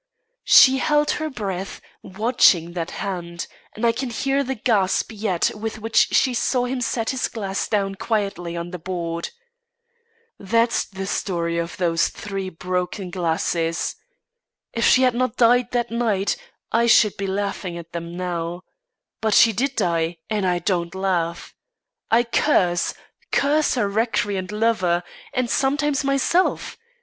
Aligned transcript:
She 0.47 0.79
held 0.79 1.11
her 1.11 1.29
breath, 1.29 1.79
watching 2.01 2.73
that 2.73 2.89
hand; 2.89 3.45
and 3.75 3.85
I 3.85 3.91
can 3.91 4.09
hear 4.09 4.43
the 4.43 4.55
gasp 4.55 5.11
yet 5.13 5.51
with 5.53 5.77
which 5.77 5.95
she 6.11 6.33
saw 6.33 6.65
him 6.65 6.81
set 6.81 7.11
his 7.11 7.27
glass 7.27 7.67
down 7.67 7.93
quietly 7.93 8.57
on 8.57 8.71
the 8.71 8.79
board. 8.79 9.29
That's 10.39 10.85
the 10.85 11.05
story 11.05 11.59
of 11.59 11.77
those 11.77 12.07
three 12.09 12.49
broken 12.49 13.11
glasses. 13.11 13.95
If 14.73 14.85
she 14.87 15.03
had 15.03 15.13
not 15.13 15.37
died 15.37 15.69
that 15.69 15.91
night, 15.91 16.35
I 16.71 16.87
should 16.87 17.15
be 17.15 17.27
laughing 17.27 17.77
at 17.77 17.91
them 17.91 18.17
now; 18.17 18.63
but 19.21 19.35
she 19.35 19.53
did 19.53 19.75
die 19.75 20.17
and 20.31 20.47
I 20.47 20.57
don't 20.57 20.95
laugh! 20.95 21.53
I 22.09 22.23
curse 22.23 22.95
curse 23.31 23.75
her 23.75 23.87
recreant 23.87 24.51
lover, 24.51 25.03
and 25.31 25.47
sometimes 25.47 26.03
myself! 26.03 26.75